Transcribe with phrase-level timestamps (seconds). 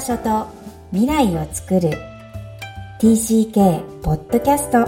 [0.00, 0.46] 場所と
[0.92, 1.90] 未来を作る。
[3.00, 4.86] TCK ポッドキャスト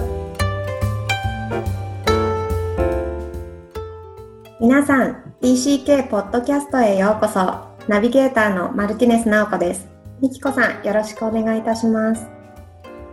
[4.58, 7.40] 皆さん TCK ポッドキャストへようこそ。
[7.88, 9.86] ナビゲーターのマルティネス直子です。
[10.22, 12.26] みきこさんよろしくお願いいたします。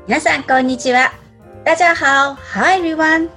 [0.07, 1.11] 皆さんこんにちは。
[1.65, 3.29] 大家好 Hi everyone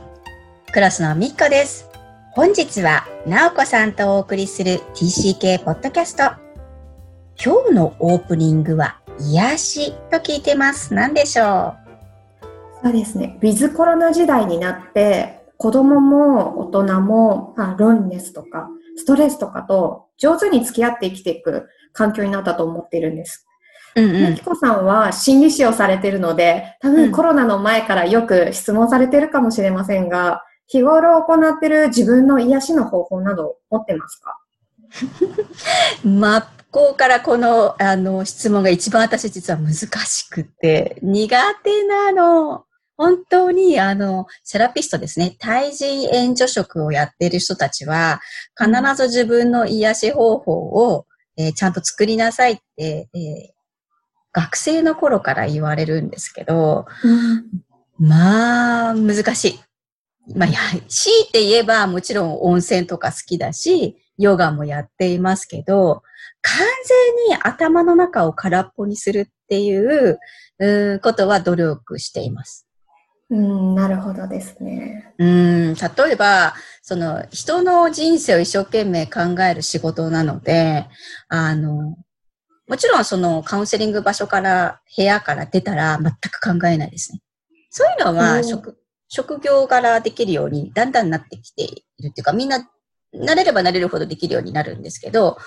[0.73, 1.89] クラスのみっこです。
[2.35, 6.42] 本日は直子さんとお送りする TCK ポッドキャスト
[7.37, 10.95] 今日のオープニングは癒しと聞いてます。
[10.95, 11.75] 何でしょ
[12.83, 12.85] う？
[12.85, 13.39] そうですね。
[13.41, 23.47] ウィズコロナ時代になって、子供も大人も、まあ、ロンネスとか、ストレスとかと上手に付き合って生きていく環境になったと思っているんです。
[23.95, 24.35] うんうん。
[24.35, 34.39] きこさんは心理師をされているので、多分コロナの前からよく質問されているかもしれませんが、日頃行っている自分の癒しの方法など持ってますか？
[36.05, 42.65] 真っ向からこの、あの、質問が一番私実は難しくて、苦手なの。
[42.97, 45.37] 本当に、あの、セラピストですね。
[45.39, 48.21] 対人援助職をやっている人たちは、
[48.57, 53.51] 必ず自分の癒し方法を、えー、ちゃんと作りなさいって、えー、
[54.33, 59.61] 学生の頃から言われるんですけど、うん、まあ、難しい。
[60.35, 66.03] まあ、や、強いて言えば、もちろん温泉とか好きだし、ヨガもやっていますけど、
[66.43, 66.67] 完
[67.29, 70.19] 全に頭の中を空っぽにするっていう
[70.59, 72.67] うことは努力しています。
[73.31, 75.15] うん、なるほどですね。
[75.19, 80.87] うん、例えば、その人の人生を一生懸命考える仕事なので、
[81.29, 81.97] あの、
[82.69, 87.21] もちろんそのカウンセリング場所から部屋から出たら全く考えないですね。
[87.71, 91.69] そういうのは職、職業柄できるようにだんだんなってきてい
[92.03, 92.69] るっていうか、みんな
[93.15, 95.39] 慣れれば慣れるほどできるようになるんですけど、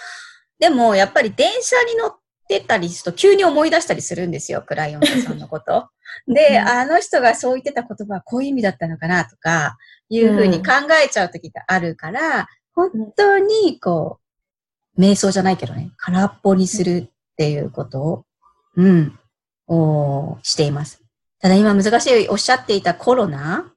[0.59, 2.15] でも、やっぱり電車に乗っ
[2.47, 5.89] てたりすると、急に思い出したりするんですよ、クライアントさんのこと。
[6.27, 9.77] で、うん、あの人がそう言ってた言葉はこういう意味だったのかなとか、
[10.09, 10.73] いうふうに考
[11.03, 14.19] えちゃう時があるから、本当に、こ
[14.97, 18.25] う、瞑想じゃないけどね、空っぽにするっていうことを、
[18.77, 19.19] うん、
[19.67, 21.01] をしています。
[21.39, 23.71] ただ今難しいおっしゃっていたコロナ、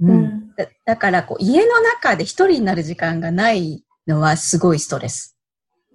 [0.00, 0.43] うん、だ
[0.84, 5.36] だからこう家の中で一人になる時間がないのはすごいストレス。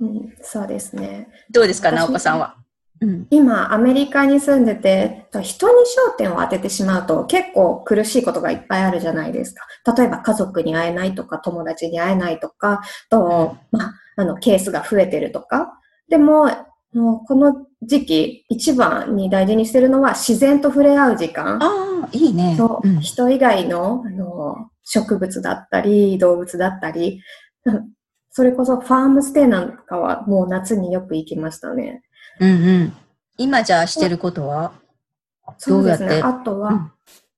[0.01, 1.27] うん、そうですね。
[1.51, 2.55] どうですか、直子さんは？
[3.01, 9.66] うん、今、アメリカに住んでて、人に焦点を当ててしまうと結構苦しいことがいっぱいあるじゃないですか。
[9.95, 15.79] 例えば家族に会えないとか、友達に会えないとか、と、まあ、あの、ケースが増えてるとか。
[16.09, 16.50] でも、
[16.94, 21.63] もうこの時期、一番に大事にしてるのは自然と触れ合う時間。
[21.63, 22.56] ああ、いいね。
[22.57, 27.22] そう、うん、人以外の、あの、植物だったり、動物だったり、
[28.31, 32.01] それこそファームステイなんかはもう夏によく行きましたね。
[32.39, 32.53] うんう
[32.85, 32.94] ん。
[33.38, 34.72] 今じゃあしてることは？
[35.57, 36.22] そうですね。
[36.23, 36.91] あとは、うん、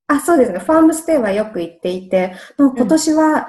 [0.07, 0.59] あ、そうですね。
[0.59, 3.47] ファームステイはよく行っていて、もう今年は、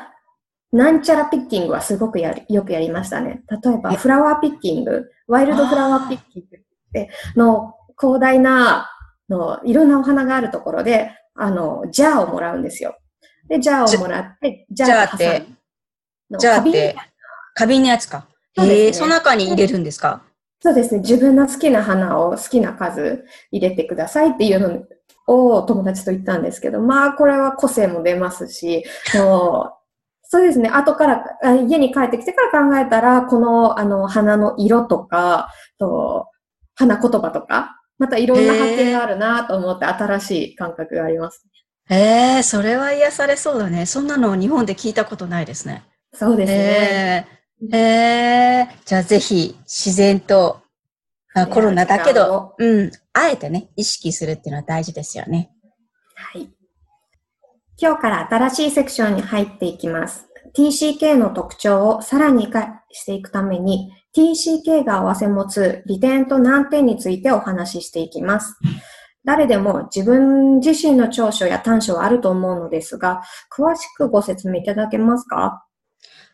[0.72, 3.42] なんちゃらピッキングはすごくやよくやりましたね。
[3.62, 6.60] 例えば、フラワーピッキング、ワイルドフラワーピッキングっ
[6.92, 8.88] ての広大な
[9.28, 12.96] のいろんなお花があるところで、あの、ジャーをもらうんですよ。
[13.48, 15.46] で、ジャーをもらって、ジャーって、
[16.38, 16.96] ジャーって、
[17.54, 18.26] 花瓶のやつか。
[18.60, 20.22] へえ、ね、その中に入れるんですか？
[20.60, 21.00] そうですね。
[21.00, 24.82] 自分の好きな花を好きな数入れてくださいっていうの
[25.26, 29.78] を友達と言ったんですけど、まあこれは個性も出ますし、もう
[30.24, 30.70] そうですね。
[30.70, 31.24] 後から、
[31.68, 36.26] 家に帰ってきてから考えたら、この、あの、花の色とか、と、
[36.74, 41.44] 花言葉とか、またいろんな発見があるなと思って、新しい感覚があります。
[41.44, 41.61] へ
[42.38, 43.86] え、それは癒されそうだね。
[43.86, 45.84] そんなの日本で聞いたことないですね。
[46.14, 47.28] そうですね。
[47.72, 50.60] へえー、じゃあぜひ自然と、
[51.34, 55.50] あコロナだけど、うん、あえてね、意識するっていうのは大事ですよね。
[56.14, 56.48] はい。
[57.78, 60.26] 今日から新しいセクションに入っていきます。
[60.54, 68.56] TCK の特徴をさらに理解していくために、TCK が合わせ持つ利点と難点についてお話ししていきます。
[69.24, 73.22] 誰でも自分自身の長所や短所はあると思うのですが、
[73.56, 75.64] 詳しくご説明いただけますか？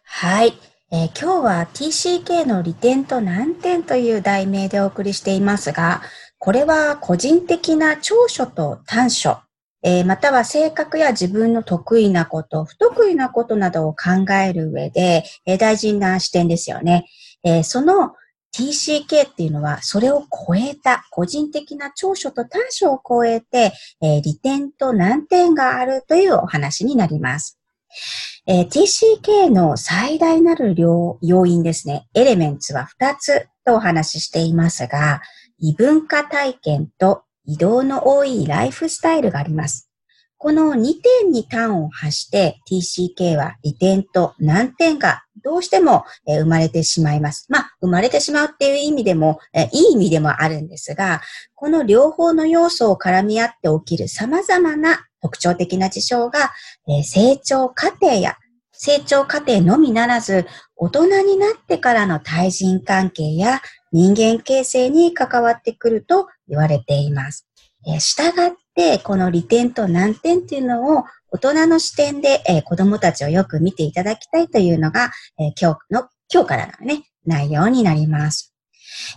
[0.05, 0.55] はい。
[0.91, 6.01] えー、今日は TCK の利点と難点という題名でお送りしていますが、
[6.39, 9.39] これは個人的な長所と短所、
[9.83, 17.05] えー、または性格や自分の得意なこと、不得意なことなどを考える上で、えー、大事な視点ですよね。
[17.45, 18.15] えその
[18.59, 23.73] TCK っていうのは、それを超えた、個人的な長所と短所を超えて、
[24.03, 27.59] え利点と難点があるというお話になります。
[28.47, 35.23] えー、TCK の最大なる要因ですね、エレメンツは2つとお話ししていますが、
[35.59, 39.88] 異文化体験と移動の多いライフスタイルがあります。
[40.39, 47.47] この2点に端を発して TCK は利点と難点がどうしても生まれてしまいます。
[47.49, 49.41] まあ、生まれてしまうっていう意味でも、
[49.73, 51.21] いい意味でもあるんですが、
[51.55, 56.53] この両方の要素を絡み合って起きる様々な特徴的な事象が、
[57.05, 58.37] 成長過程や
[58.81, 60.47] 成長過程のみならず、
[60.77, 67.49] 大人になってからの対人関係や人間形成に関わってくると言われています。
[67.89, 78.55] え従っで、この利点と難点っていうのを大人の視点で、え子供たちをよく見ていただきたいというのが、え今日の、今日からのね、内容になります。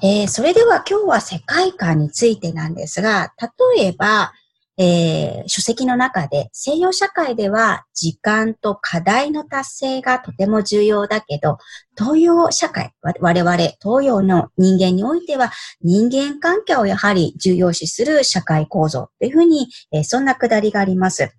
[0.02, 3.34] えー、それでは今日は世界観についてなんですが、
[3.78, 4.34] 例えば、
[4.84, 11.60] えー、書籍の中で西洋社会では時間と課題の達成がとても重要だけど、
[11.96, 15.52] 東洋社会、我々東洋の人間においては
[15.84, 21.32] 人間関係をやはり重要視する社会構造っていうふうに、えー、そんなくだりがあります。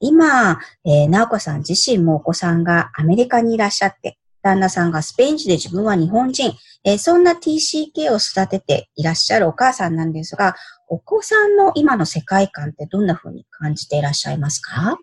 [0.00, 6.52] 今、えー、直子さん自身もお子さんがアメリカにいらっしゃって、旦那さんがスペイン人で自分は日本人、
[6.84, 10.56] えー、そんな TCK を育てていらっしゃるお母さんなんですが、
[10.88, 14.98] お子さんの今の世界観ってどんな風に感じていらっしゃいますか？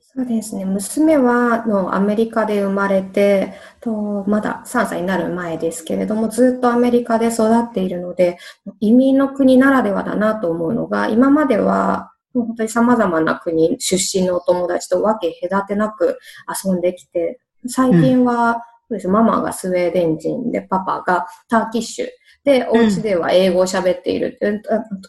[0.00, 0.64] そうですね。
[0.64, 8.38] 娘はのアメリカで生まれて、とまだ3歳になる前ですけれども、ずっとアメリカで育っているので、
[8.80, 16.18] 移民の国ならではだなと思うのが、今までは本当に様々な国出身のお友達と分け隔てなく
[16.64, 17.38] 遊んできて、
[17.68, 22.06] 最近は、そうですママがスウェーデン人で、パパがターキッシュ。
[22.44, 24.62] で、お家では英語を喋っている、うん、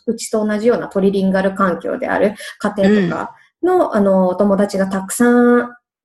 [0.08, 5.58] うちと同じようなトリリンガル環境である家庭とかの、うん、あの、お友達がたくさん、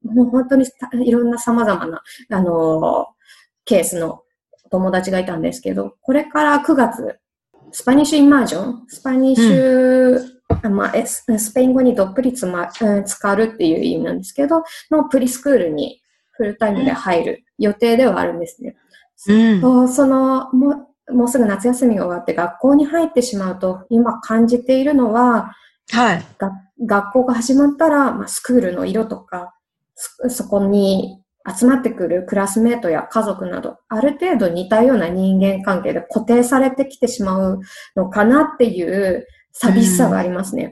[0.05, 0.67] もう本当に
[1.05, 3.07] いろんな様々な、あの、
[3.65, 4.23] ケースの
[4.71, 7.19] 友達がいたんですけど、これから9月、
[7.73, 16.01] Spanish immersion、Spanish、うん、まあ、スペイン語にどっぷりつま、使うっていう意味なんですけど、のプリスクールに
[16.33, 18.77] フルタイムで入る予定ではあるんですね。
[19.29, 25.55] うん、そのも、もうすぐ夏休みが終わって学校に入ってしまうと、今感じているのは、
[25.91, 26.25] はい。
[26.87, 29.55] 学校が始まったら、まあ、スクールの色とか、
[30.29, 37.61] そこに集まってくるクラスメートや家族など、ある程度似たような人間関係で固定されてきてしまう
[37.95, 40.65] のかなっていう寂しさがありますね。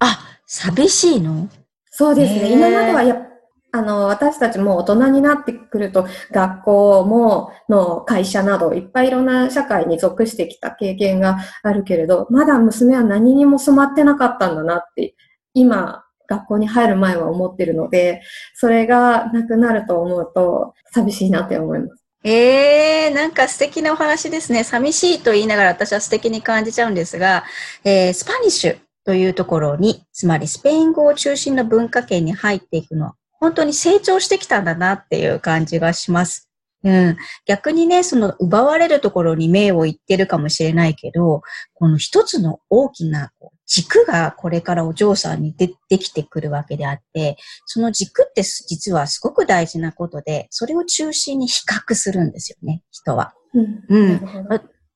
[0.00, 1.48] うん、あ、寂しいの？
[1.90, 2.52] そうですね。
[2.52, 3.29] 今まではやっ
[3.72, 15.14] あの、私たちも大人になってくると、学校も、の会社など、いっぱいいろんな社会に属してきた経験があるけれど、まだ娘は何にも染まってなかったんだなって、
[15.54, 18.22] 今、学校に入る前は思ってるので、
[18.54, 22.04] それがなくなると思うと、寂しいなって思います。
[22.22, 24.62] ええー、なんか素敵なお話ですね。
[24.62, 27.44] 寂しいと言いながら私は素敵に感じちゃうんですが、
[27.82, 36.50] えー、 Spanish というところに、つまりスペイン語を中心の文化圏に入っていくの本当に成長してきたんだなっていう感じがします。
[36.82, 37.16] うん。
[37.46, 41.42] 逆にね、その奪われるところに目をいってるかもしれないけど、
[41.74, 43.32] この一つの大きな
[43.66, 47.36] 軸がこれからお嬢さんに出てきてくるわけであって、
[47.66, 53.34] その軸って実はすごく大事なことで、それを中心に比較するんですよね、人は。
[53.54, 53.84] うん。
[53.88, 54.20] うん、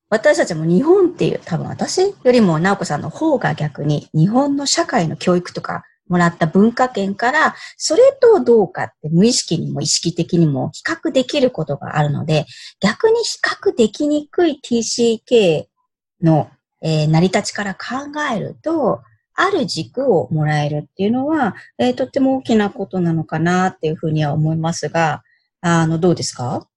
[0.09, 12.47] 私たちも日本っていう、多分私よりも直子さんの方が逆に日本の社会の教育とかもらった文化圏から、それとどうかって無意識にも意識的にも比較できることがあるので、
[12.81, 15.65] 逆に比較できにくい TCK
[16.23, 16.51] の、
[16.83, 17.81] えー、成り立ちから考
[18.35, 19.03] えると、
[19.35, 25.25] ある軸をもらえるっていうのは、えー、とっても大きなことなのかなっていうふうには思いますが、
[25.61, 26.69] あの、どうですか？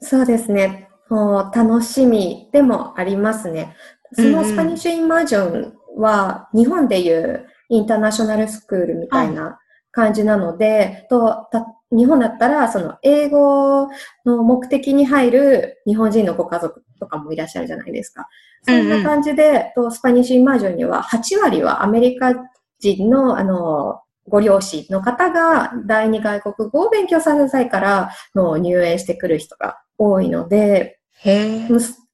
[0.00, 0.88] そうですね。
[1.10, 3.76] 楽しみでもありますね。
[4.14, 9.58] そのスパニッシュインマージョンは、日本でいうインターナショナルスクールみたいな
[9.92, 11.48] 感じなので、と
[11.90, 13.88] 日本だったら、その英語
[14.26, 18.28] の目的に入る日本人のご家族とかもいらっしゃるじゃないですか。
[18.62, 22.34] そんな感じで、とスパニッシュインマージョンには8割はアメリカ
[22.78, 31.66] 人の、あの、ご両親の方が第二外国語を勉強させたいからの入園してくる人が多いので、へ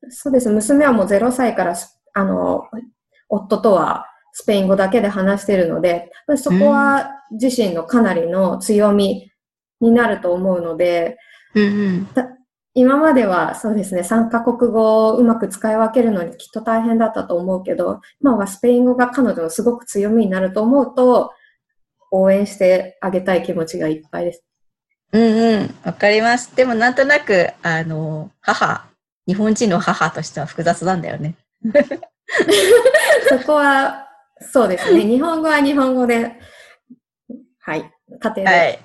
[0.08, 0.50] そうです。
[0.50, 1.76] 娘はもう0歳から、
[2.14, 2.68] あの、
[3.28, 4.06] 夫とは
[4.38, 9.33] スペイン語だけで話しているので、そこは自身のかなりの強み
[9.80, 11.18] になると思うので、
[11.54, 12.09] うんうん
[12.75, 21.33] 今まではそうですね、3カ国語をうまく使い分けるのにきっと大変だったと思うけど、今はスペイン語が彼女のすごく強みになると思うと、
[22.12, 24.45] 応援してあげたい気持ちがいっぱいです。
[25.11, 26.54] うんうん、わかります。
[26.54, 28.87] でもなんとなく、あの、母
[29.26, 31.35] 日本人の母としては複雑なんだよね。
[33.28, 34.07] そこは、
[34.40, 35.02] そうですね。
[35.07, 36.33] 日本語は日本語で、
[37.61, 37.90] はい、家
[38.21, 38.45] 庭で。
[38.45, 38.78] はい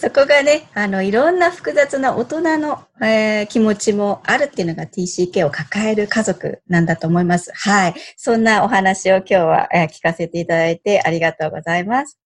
[0.00, 7.52] そこがね、あの、いろんな複雑な大人の、えー、気持ちもあるっていうのが TCK を抱える家族なんだと思います。
[7.54, 7.94] はい。
[8.16, 12.18] そんなお話を今日は、えー、聞かせていただいてありがとうございます。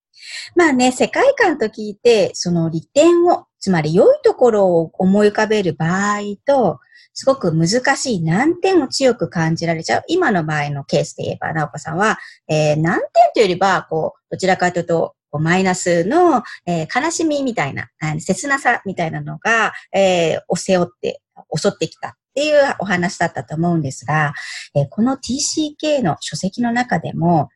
[0.57, 6.81] まあね、世界観と聞いて、その利点を、つまり良いところを思い浮かべる場合と、
[7.14, 10.02] すごく難しい難点を強く感じられちゃう。
[10.09, 17.88] 今の場合のケースで言えば、なおこさんは、えー、難点というよりは、こう、どちらかというと、マイナスの、えー、悲しみみたいな、
[18.19, 21.21] 切なさみたいなのが、えー、を背負って、
[21.57, 24.35] 襲ってきたっていうお話だったと思うんですが、
[24.75, 27.49] えー、この TCK の書籍の中でも、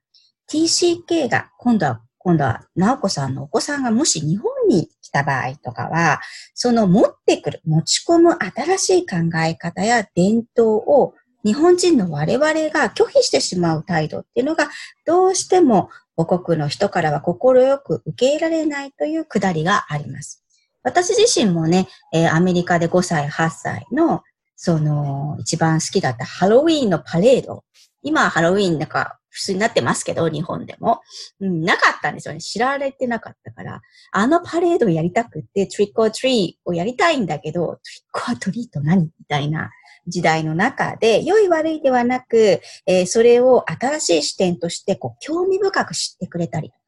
[0.50, 6.20] TCK が今度は、今度は、直子さんのお子さんがもし日本に来た場合とかは、
[6.54, 8.36] その持ってくる、持ち込む
[8.76, 14.68] 新しい考え方や伝統を日本人の我々が拒否してしまう態度っていうのが、
[15.06, 20.44] どうしても母国の人からは快く受け入れられないというくだりがあります。
[20.82, 24.22] 私自身もね、えー、アメリカで5歳、8歳の、
[24.56, 27.64] その、一番好きだったハロウィーンのパレード。
[28.02, 31.00] 今はハロウィーンなんか普通になってますけど、日本でも。
[31.40, 32.40] うん、なかったんですよね。
[32.40, 33.80] 知られてなかったから。
[34.10, 37.78] あのパレードをやりたくって、トリックオートリーをやりたいんだけど、トリッ
[38.10, 39.70] クオートリーと何みたいな
[40.08, 46.80] 時代の中で、良い悪いではなく、えー、それを新しい視点としてこう興味深く知ってくれたりとか、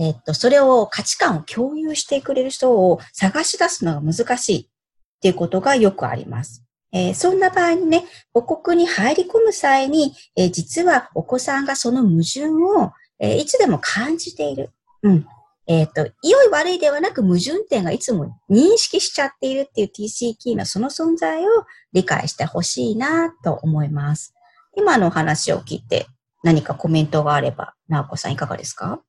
[0.00, 6.67] え、っと、それを価値観を共有してくれる人を探し出すのが難しいっていうことがよくあります。
[6.92, 14.70] えー、そんな場合にね、母国に入り込む際に、えー、実はお子さんがその矛盾を、えー、いつでも感じている。
[15.02, 15.26] うん。
[15.66, 21.48] えっ、ー、と、良い悪いではなく矛盾点がいつも認識しちゃっているっていう TC キーのその存在を
[21.92, 24.34] 理解してほしいなと思います。
[24.74, 26.06] 今のお話を聞いて
[26.42, 29.02] 何かコメントがあれば、なおこさんいかがですか？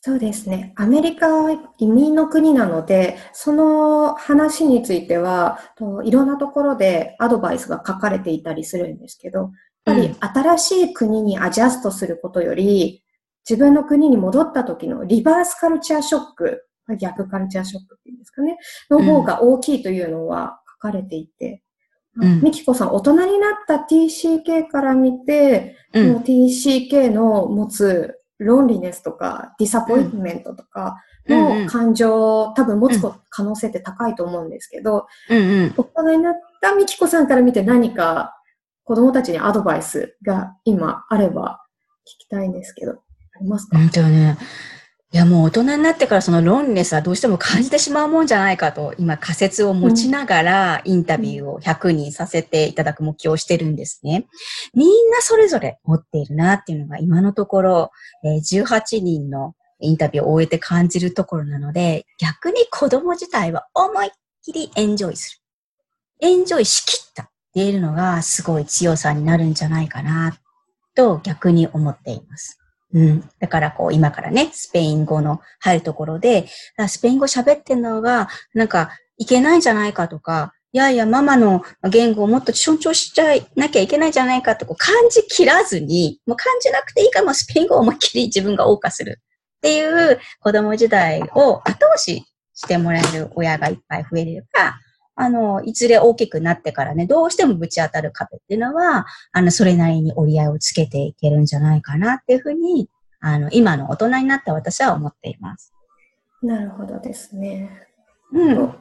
[0.00, 0.72] そうですね。
[0.76, 5.58] アメリカは移民の国なので、その話については、
[6.04, 9.50] いろんなところでアドバイスが書かれていたりするんですけど、やっ
[9.84, 13.02] ぱり新しい国にアジャストすることより、
[13.48, 16.64] 自分の国に戻った時のリバースカルチャーショック、
[16.98, 18.56] 逆カルチャーショックっていうんですかね、
[18.90, 21.62] の方が大きいというのは書かれていて、
[22.16, 30.96] うん、ミキコさん、大人になった TCK から見て、うん、TCK の持つロンリネスとか、ディサポイントメントとか
[31.28, 38.34] の感情を多分持つ可能性って高いと思うんですけど、大人になったミキコさんから見て何か
[38.84, 41.60] 子供たちにアドバイスが今あれば
[42.06, 42.92] 聞きたいんですけど。
[42.92, 43.78] ありますか？
[43.78, 44.36] 本当ね。
[45.10, 54.26] いやもう大人になってからそのロンネスはどうしても感じてしまうもんじゃないかと今仮説を持ちながらインタビューを100人させていただく目標をしてるんですね。
[54.74, 57.90] みんなそれぞれ持っているなっていうのが今のところ
[58.22, 64.10] 18人のインタビューを終えて感じるところなので逆に子供自体は思いっ
[64.42, 65.40] きりエンジョイす
[66.20, 66.28] る。
[66.28, 70.36] エンジョイしきったっていうのがすごい強さになるんじゃないかな
[70.94, 72.58] と逆に思っています。
[72.94, 73.30] うん。
[73.38, 76.46] だからこう、今からね、スペイン語の入るところで、
[76.88, 89.20] スペイン語喋ってんのが、なんか、いけないんじゃないかとか、いやいや、ママの言語をもっと尊重しちゃいなきゃいけないんじゃないかとこう感じ切らずに、もう感じなくていいからもうスペイン語を思いっきり自分が謳歌する
[89.58, 92.22] っていう子供時代を後押し
[92.54, 94.78] してもらえる親がいっぱい増えれば、
[95.20, 105.74] あの、いずれ大きくなってからね、どうしてもぶち当たる壁っていうのは、あの、それなりに折り合いをつけていけるんじゃないかなっていうふうに、あの、今の大人になった私は思っています。
[106.40, 107.88] なるほどですね。
[108.32, 108.74] うん。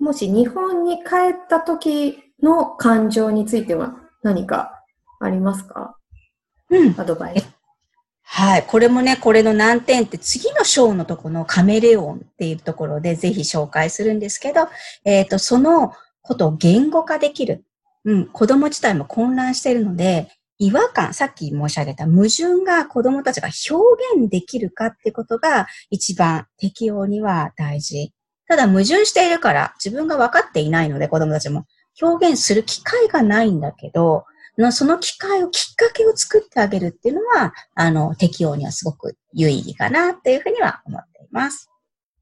[0.00, 3.94] もし日本に帰った時の感情については
[4.24, 4.82] 何か
[5.20, 5.96] ありますか？
[6.68, 7.00] うん。
[7.00, 7.53] アドバイス。
[8.26, 8.64] はい。
[8.66, 14.68] これもね、これの難点って次の章のとこのカメレオンっていうところでぜひ紹介するんですけど、
[15.04, 17.64] えっ、ー、と、そのことを言語化できる。
[18.04, 18.26] うん。
[18.26, 20.28] 子供自体も混乱しているので、
[20.58, 28.12] 違和感、さっき申し上げた矛盾が子供たちが表現できるかってことが一番適用には大事。
[28.48, 31.66] ただ矛盾しているから自分が分かっていないので子供たちも
[32.00, 34.24] 表現する機会がないんだけど、
[34.58, 41.70] のその機会を、きっかけを作ってあげるっていうのは、あの、適用にはすごく有意義かなっていうふうには思っています。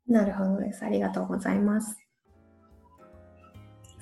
[0.09, 0.85] なるほどです。
[0.85, 1.97] ありがとうございます。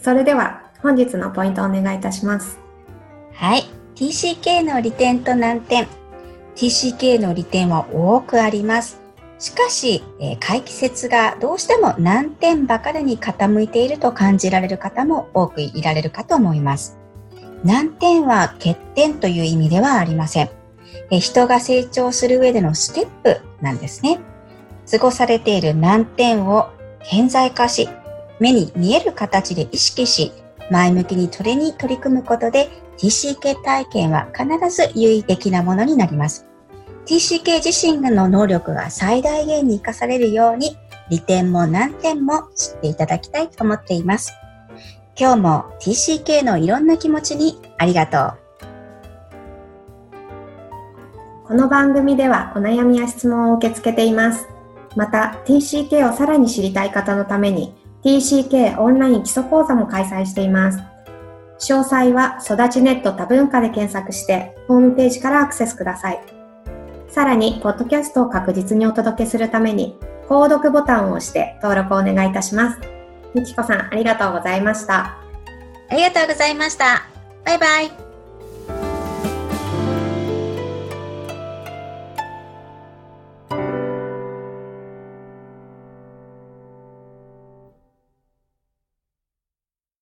[0.02, 2.58] それでは、本日のポイントをお願いいたします。
[3.34, 3.64] はい。
[3.96, 5.86] TCK の利点と難点。
[6.54, 9.00] TCK の利点は多くあります。
[9.38, 16.99] しかし、えー、回帰説がどうしても難点ばかりに傾いていると感じられる方も多くいられるかと思います。
[17.64, 20.50] 難点は欠点という意味ではありません。
[21.10, 24.20] え、人が成長する上でのステップなんですね。
[24.90, 26.70] 過ごされている難点を
[27.04, 27.88] 顕在化し、
[28.38, 30.32] 目に見える形で意識し、
[30.70, 36.46] 前向きにそれに取り組むことで TCK 体験は必ず有意的なものになります。
[37.06, 40.76] TCK 自身の能力が最大限に活かされるように、
[41.10, 44.32] 利点も難点も知っていただきたいと思っています。
[45.18, 48.38] 今日も TCK のいろんな気持ちにありがとう。
[51.46, 54.48] この番組ではお悩みや質問を受け付けています。
[54.96, 57.74] また TCK をさらに知りたい方のために
[58.04, 60.78] TCK オンライン基礎講座も開催しています。
[61.58, 66.40] 詳細は育ちネット多文化で検索してホームページからアクセスください。
[67.10, 69.98] さらに、ポッドキャストを確実にお届けするために、
[70.28, 72.99] 購読ボタンを押して登録をお願いいたします。
[73.34, 75.16] みきこさん、ありがとうございました。
[75.88, 77.06] ありがとうございました。
[77.44, 78.09] バイバイ。